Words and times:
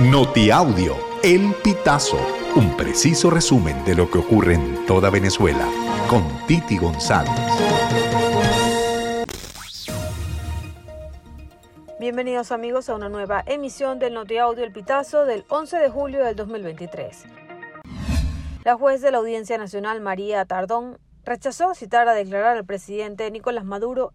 Notiaudio, 0.00 0.96
El 1.22 1.54
Pitazo, 1.62 2.18
un 2.56 2.76
preciso 2.76 3.30
resumen 3.30 3.84
de 3.84 3.94
lo 3.94 4.10
que 4.10 4.18
ocurre 4.18 4.54
en 4.54 4.84
toda 4.86 5.08
Venezuela, 5.08 5.68
con 6.10 6.24
Titi 6.48 6.78
González. 6.78 7.30
Bienvenidos 12.00 12.50
amigos 12.50 12.88
a 12.88 12.96
una 12.96 13.08
nueva 13.08 13.44
emisión 13.46 14.00
del 14.00 14.14
Notiaudio 14.14 14.64
El 14.64 14.72
Pitazo 14.72 15.26
del 15.26 15.44
11 15.48 15.76
de 15.76 15.88
julio 15.88 16.24
del 16.24 16.34
2023. 16.34 17.26
La 18.64 18.74
juez 18.74 19.00
de 19.00 19.12
la 19.12 19.18
Audiencia 19.18 19.58
Nacional, 19.58 20.00
María 20.00 20.44
Tardón, 20.44 20.98
rechazó 21.24 21.72
citar 21.76 22.08
a 22.08 22.14
declarar 22.14 22.56
al 22.56 22.64
presidente 22.64 23.30
Nicolás 23.30 23.64
Maduro 23.64 24.12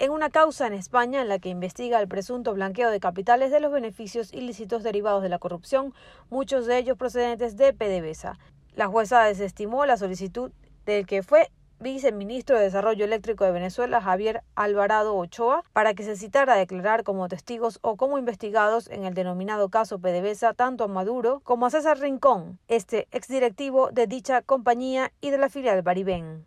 en 0.00 0.10
una 0.10 0.30
causa 0.30 0.66
en 0.66 0.72
España 0.72 1.20
en 1.20 1.28
la 1.28 1.38
que 1.38 1.50
investiga 1.50 2.00
el 2.00 2.08
presunto 2.08 2.54
blanqueo 2.54 2.90
de 2.90 3.00
capitales 3.00 3.50
de 3.50 3.60
los 3.60 3.70
beneficios 3.70 4.32
ilícitos 4.32 4.82
derivados 4.82 5.22
de 5.22 5.28
la 5.28 5.38
corrupción, 5.38 5.92
muchos 6.30 6.64
de 6.66 6.78
ellos 6.78 6.96
procedentes 6.96 7.58
de 7.58 7.74
PDVSA. 7.74 8.38
La 8.74 8.86
jueza 8.88 9.22
desestimó 9.24 9.84
la 9.84 9.98
solicitud 9.98 10.52
del 10.86 11.06
que 11.06 11.22
fue 11.22 11.50
viceministro 11.80 12.56
de 12.56 12.64
Desarrollo 12.64 13.04
Eléctrico 13.04 13.44
de 13.44 13.52
Venezuela, 13.52 14.00
Javier 14.00 14.42
Alvarado 14.54 15.14
Ochoa, 15.16 15.64
para 15.74 15.92
que 15.92 16.02
se 16.02 16.16
citara 16.16 16.54
a 16.54 16.58
declarar 16.58 17.04
como 17.04 17.28
testigos 17.28 17.78
o 17.82 17.96
como 17.96 18.18
investigados 18.18 18.88
en 18.88 19.04
el 19.04 19.12
denominado 19.12 19.68
caso 19.68 19.98
PDVSA 19.98 20.54
tanto 20.54 20.84
a 20.84 20.88
Maduro 20.88 21.40
como 21.44 21.66
a 21.66 21.70
César 21.70 21.98
Rincón, 21.98 22.58
este 22.68 23.06
exdirectivo 23.10 23.90
de 23.90 24.06
dicha 24.06 24.40
compañía 24.40 25.12
y 25.20 25.28
de 25.28 25.38
la 25.38 25.50
filial 25.50 25.82
Baribén. 25.82 26.46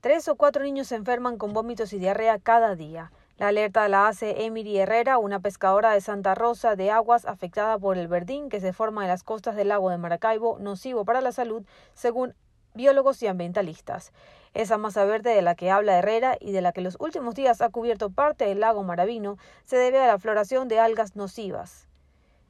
Tres 0.00 0.28
o 0.28 0.36
cuatro 0.36 0.62
niños 0.62 0.88
se 0.88 0.94
enferman 0.94 1.38
con 1.38 1.52
vómitos 1.52 1.92
y 1.92 1.98
diarrea 1.98 2.38
cada 2.38 2.76
día. 2.76 3.12
La 3.38 3.48
alerta 3.48 3.88
la 3.88 4.08
hace 4.08 4.44
Emily 4.44 4.78
Herrera, 4.78 5.18
una 5.18 5.40
pescadora 5.40 5.92
de 5.92 6.00
Santa 6.00 6.34
Rosa 6.34 6.76
de 6.76 6.90
Aguas 6.90 7.24
afectada 7.24 7.78
por 7.78 7.96
el 7.96 8.06
verdín 8.06 8.48
que 8.50 8.60
se 8.60 8.72
forma 8.72 9.02
en 9.02 9.08
las 9.08 9.22
costas 9.22 9.56
del 9.56 9.68
lago 9.68 9.88
de 9.90 9.98
Maracaibo, 9.98 10.58
nocivo 10.58 11.04
para 11.04 11.22
la 11.22 11.32
salud, 11.32 11.64
según 11.94 12.34
biólogos 12.74 13.22
y 13.22 13.26
ambientalistas. 13.26 14.12
Esa 14.52 14.76
masa 14.76 15.04
verde 15.06 15.34
de 15.34 15.42
la 15.42 15.54
que 15.54 15.70
habla 15.70 15.98
Herrera 15.98 16.36
y 16.40 16.52
de 16.52 16.60
la 16.60 16.72
que 16.72 16.82
los 16.82 16.96
últimos 17.00 17.34
días 17.34 17.62
ha 17.62 17.70
cubierto 17.70 18.10
parte 18.10 18.44
del 18.44 18.60
lago 18.60 18.82
Maravino 18.82 19.38
se 19.64 19.76
debe 19.76 19.98
a 19.98 20.06
la 20.06 20.18
floración 20.18 20.68
de 20.68 20.78
algas 20.78 21.16
nocivas 21.16 21.88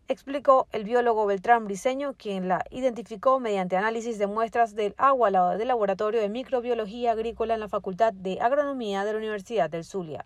explicó 0.08 0.66
el 0.72 0.84
biólogo 0.84 1.26
Beltrán 1.26 1.64
Briceño, 1.64 2.14
quien 2.16 2.48
la 2.48 2.64
identificó 2.70 3.40
mediante 3.40 3.76
análisis 3.76 4.18
de 4.18 4.26
muestras 4.26 4.74
del 4.74 4.94
agua 4.98 5.56
del 5.56 5.68
Laboratorio 5.68 6.20
de 6.20 6.28
Microbiología 6.28 7.12
Agrícola 7.12 7.54
en 7.54 7.60
la 7.60 7.68
Facultad 7.68 8.12
de 8.12 8.38
Agronomía 8.40 9.04
de 9.04 9.12
la 9.12 9.18
Universidad 9.18 9.68
del 9.68 9.84
Zulia. 9.84 10.24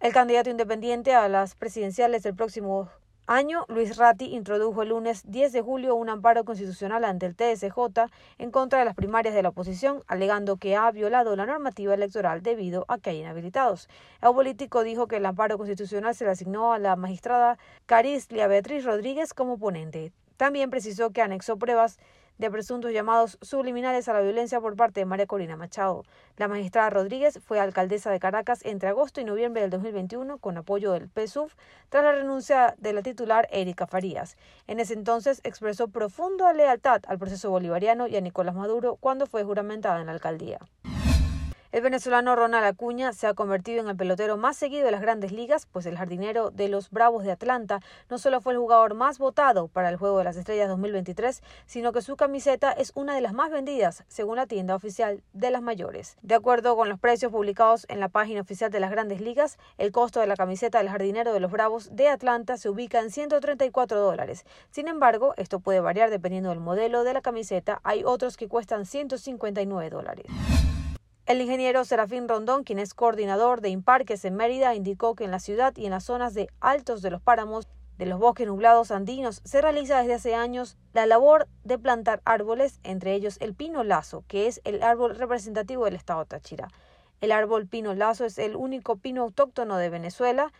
El 0.00 0.12
candidato 0.12 0.50
independiente 0.50 1.14
a 1.14 1.28
las 1.28 1.54
presidenciales 1.54 2.22
del 2.24 2.34
próximo 2.34 2.90
año, 3.26 3.64
Luis 3.68 3.96
Ratti 3.96 4.34
introdujo 4.34 4.82
el 4.82 4.90
lunes 4.90 5.22
10 5.26 5.52
de 5.52 5.62
julio 5.62 5.94
un 5.94 6.08
amparo 6.08 6.44
constitucional 6.44 7.04
ante 7.04 7.26
el 7.26 7.34
TSJ 7.34 8.10
en 8.38 8.50
contra 8.50 8.78
de 8.78 8.84
las 8.84 8.94
primarias 8.94 9.34
de 9.34 9.42
la 9.42 9.50
oposición, 9.50 10.02
alegando 10.06 10.56
que 10.56 10.76
ha 10.76 10.90
violado 10.90 11.36
la 11.36 11.46
normativa 11.46 11.94
electoral 11.94 12.42
debido 12.42 12.84
a 12.88 12.98
que 12.98 13.10
hay 13.10 13.20
inhabilitados. 13.20 13.88
El 14.20 14.32
político 14.32 14.82
dijo 14.82 15.06
que 15.06 15.16
el 15.16 15.26
amparo 15.26 15.56
constitucional 15.56 16.14
se 16.14 16.24
le 16.24 16.30
asignó 16.30 16.72
a 16.72 16.78
la 16.78 16.96
magistrada 16.96 17.58
Carislia 17.86 18.46
Beatriz 18.46 18.84
Rodríguez 18.84 19.34
como 19.34 19.58
ponente. 19.58 20.12
También 20.36 20.70
precisó 20.70 21.10
que 21.10 21.22
anexó 21.22 21.56
pruebas 21.56 21.98
de 22.38 22.50
presuntos 22.50 22.92
llamados 22.92 23.38
subliminales 23.40 24.08
a 24.08 24.12
la 24.12 24.20
violencia 24.20 24.60
por 24.60 24.76
parte 24.76 25.00
de 25.00 25.06
María 25.06 25.26
Corina 25.26 25.56
Machado. 25.56 26.04
La 26.36 26.48
magistrada 26.48 26.90
Rodríguez 26.90 27.40
fue 27.44 27.60
alcaldesa 27.60 28.10
de 28.10 28.20
Caracas 28.20 28.60
entre 28.64 28.88
agosto 28.88 29.20
y 29.20 29.24
noviembre 29.24 29.62
del 29.62 29.70
2021 29.70 30.38
con 30.38 30.56
apoyo 30.56 30.92
del 30.92 31.08
PSUV 31.08 31.50
tras 31.88 32.04
la 32.04 32.12
renuncia 32.12 32.74
de 32.78 32.92
la 32.92 33.02
titular 33.02 33.48
Erika 33.50 33.86
Farías. 33.86 34.36
En 34.66 34.80
ese 34.80 34.94
entonces 34.94 35.40
expresó 35.44 35.88
profunda 35.88 36.52
lealtad 36.52 37.02
al 37.06 37.18
proceso 37.18 37.50
bolivariano 37.50 38.06
y 38.06 38.16
a 38.16 38.20
Nicolás 38.20 38.54
Maduro 38.54 38.96
cuando 38.96 39.26
fue 39.26 39.44
juramentada 39.44 40.00
en 40.00 40.06
la 40.06 40.12
alcaldía. 40.12 40.58
El 41.72 41.80
venezolano 41.80 42.36
Ronald 42.36 42.66
Acuña 42.66 43.14
se 43.14 43.26
ha 43.26 43.32
convertido 43.32 43.80
en 43.80 43.88
el 43.88 43.96
pelotero 43.96 44.36
más 44.36 44.58
seguido 44.58 44.84
de 44.84 44.90
las 44.90 45.00
grandes 45.00 45.32
ligas, 45.32 45.64
pues 45.64 45.86
el 45.86 45.96
jardinero 45.96 46.50
de 46.50 46.68
los 46.68 46.90
Bravos 46.90 47.24
de 47.24 47.32
Atlanta 47.32 47.80
no 48.10 48.18
solo 48.18 48.42
fue 48.42 48.52
el 48.52 48.58
jugador 48.58 48.92
más 48.92 49.18
votado 49.18 49.68
para 49.68 49.88
el 49.88 49.96
Juego 49.96 50.18
de 50.18 50.24
las 50.24 50.36
Estrellas 50.36 50.68
2023, 50.68 51.42
sino 51.64 51.92
que 51.92 52.02
su 52.02 52.14
camiseta 52.16 52.72
es 52.72 52.92
una 52.94 53.14
de 53.14 53.22
las 53.22 53.32
más 53.32 53.50
vendidas, 53.50 54.04
según 54.06 54.36
la 54.36 54.46
tienda 54.46 54.74
oficial 54.74 55.22
de 55.32 55.50
las 55.50 55.62
mayores. 55.62 56.18
De 56.20 56.34
acuerdo 56.34 56.76
con 56.76 56.90
los 56.90 57.00
precios 57.00 57.32
publicados 57.32 57.86
en 57.88 58.00
la 58.00 58.10
página 58.10 58.42
oficial 58.42 58.70
de 58.70 58.78
las 58.78 58.90
grandes 58.90 59.22
ligas, 59.22 59.56
el 59.78 59.92
costo 59.92 60.20
de 60.20 60.26
la 60.26 60.36
camiseta 60.36 60.76
del 60.76 60.90
jardinero 60.90 61.32
de 61.32 61.40
los 61.40 61.50
Bravos 61.50 61.96
de 61.96 62.08
Atlanta 62.08 62.58
se 62.58 62.68
ubica 62.68 63.00
en 63.00 63.10
134 63.10 63.98
dólares. 63.98 64.44
Sin 64.70 64.88
embargo, 64.88 65.32
esto 65.38 65.58
puede 65.58 65.80
variar 65.80 66.10
dependiendo 66.10 66.50
del 66.50 66.60
modelo 66.60 67.02
de 67.02 67.14
la 67.14 67.22
camiseta. 67.22 67.80
Hay 67.82 68.04
otros 68.04 68.36
que 68.36 68.46
cuestan 68.46 68.84
159 68.84 69.88
dólares. 69.88 70.26
El 71.24 71.40
ingeniero 71.40 71.84
Serafín 71.84 72.28
Rondón, 72.28 72.64
quien 72.64 72.80
es 72.80 72.94
coordinador 72.94 73.60
de 73.60 73.68
Imparques 73.68 74.24
en 74.24 74.34
Mérida, 74.34 74.74
indicó 74.74 75.14
que 75.14 75.24
en 75.24 75.30
la 75.30 75.38
ciudad 75.38 75.72
y 75.76 75.84
en 75.84 75.92
las 75.92 76.04
zonas 76.04 76.34
de 76.34 76.48
altos 76.60 77.00
de 77.00 77.10
los 77.10 77.22
páramos 77.22 77.68
de 77.96 78.06
los 78.06 78.18
bosques 78.18 78.48
nublados 78.48 78.90
andinos 78.90 79.40
se 79.44 79.62
realiza 79.62 79.98
desde 79.98 80.14
hace 80.14 80.34
años 80.34 80.76
la 80.92 81.06
labor 81.06 81.46
de 81.62 81.78
plantar 81.78 82.22
árboles, 82.24 82.80
entre 82.82 83.14
ellos 83.14 83.36
el 83.40 83.54
pino 83.54 83.84
lazo, 83.84 84.24
que 84.26 84.48
es 84.48 84.60
el 84.64 84.82
árbol 84.82 85.14
representativo 85.14 85.84
del 85.84 85.94
estado 85.94 86.24
Táchira. 86.24 86.68
El 87.20 87.30
árbol 87.30 87.68
pino 87.68 87.94
lazo 87.94 88.24
es 88.24 88.38
el 88.38 88.56
único 88.56 88.96
pino 88.96 89.22
autóctono 89.22 89.76
de 89.76 89.90
Venezuela 89.90 90.52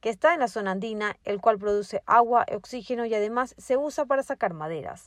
que 0.00 0.10
está 0.10 0.34
en 0.34 0.40
la 0.40 0.48
zona 0.48 0.72
andina, 0.72 1.16
el 1.24 1.40
cual 1.40 1.58
produce 1.58 2.02
agua, 2.04 2.44
oxígeno 2.54 3.06
y 3.06 3.14
además 3.14 3.54
se 3.56 3.78
usa 3.78 4.04
para 4.04 4.22
sacar 4.22 4.52
maderas. 4.52 5.06